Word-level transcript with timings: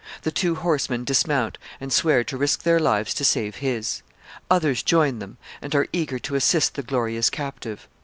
The 0.23 0.31
two 0.31 0.55
horsemen 0.55 1.03
dismount, 1.03 1.59
and 1.79 1.93
swear 1.93 2.23
to 2.23 2.35
risk 2.35 2.63
their 2.63 2.79
lives 2.79 3.13
to 3.13 3.23
save 3.23 3.57
his. 3.57 4.01
Others 4.49 4.81
join 4.81 5.19
them, 5.19 5.37
and 5.61 5.75
are 5.75 5.85
eager 5.93 6.17
to 6.17 6.33
assist 6.33 6.73
the 6.73 6.81
glorious 6.81 7.29
captive. 7.29 7.87